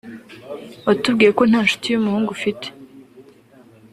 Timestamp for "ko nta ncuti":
1.37-1.87